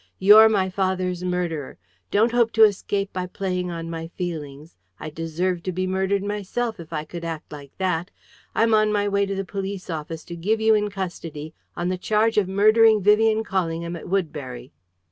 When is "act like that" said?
7.23-8.09